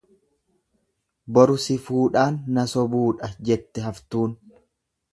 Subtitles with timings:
[1.35, 4.39] Boru si fuudhaan na sobuudha jette haftuun.